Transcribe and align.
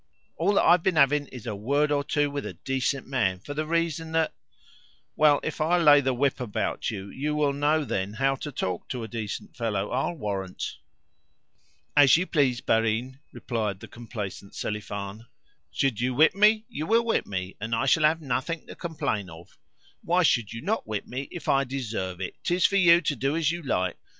All 0.35 0.53
that 0.53 0.63
I 0.65 0.71
have 0.71 0.81
been 0.81 0.95
having 0.95 1.27
is 1.27 1.45
a 1.45 1.55
word 1.55 1.91
or 1.91 2.03
two 2.03 2.31
with 2.31 2.43
a 2.43 2.55
decent 2.55 3.05
man, 3.05 3.39
for 3.39 3.53
the 3.53 3.67
reason 3.67 4.13
that" 4.13 4.33
"Well, 5.15 5.39
if 5.43 5.61
I 5.61 5.77
lay 5.77 6.01
the 6.01 6.11
whip 6.15 6.39
about 6.39 6.89
you, 6.89 7.11
you'll 7.11 7.53
know 7.53 7.85
then 7.85 8.13
how 8.13 8.33
to 8.37 8.51
talk 8.51 8.89
to 8.89 9.03
a 9.03 9.07
decent 9.07 9.55
fellow, 9.55 9.91
I'll 9.91 10.15
warrant!" 10.15 10.77
"As 11.95 12.17
you 12.17 12.25
please, 12.25 12.61
barin," 12.61 13.19
replied 13.31 13.79
the 13.79 13.87
complacent 13.87 14.53
Selifan. 14.55 15.27
"Should 15.71 16.01
you 16.01 16.15
whip 16.15 16.33
me, 16.33 16.65
you 16.67 16.87
will 16.87 17.05
whip 17.05 17.27
me, 17.27 17.55
and 17.61 17.75
I 17.75 17.85
shall 17.85 18.01
have 18.01 18.21
nothing 18.23 18.65
to 18.65 18.75
complain 18.75 19.29
of. 19.29 19.55
Why 20.03 20.23
should 20.23 20.51
you 20.51 20.63
not 20.63 20.87
whip 20.87 21.05
me 21.05 21.27
if 21.29 21.47
I 21.47 21.63
deserve 21.63 22.19
it? 22.19 22.37
'Tis 22.43 22.65
for 22.65 22.77
you 22.77 23.01
to 23.01 23.15
do 23.15 23.35
as 23.35 23.51
you 23.51 23.61
like. 23.61 23.97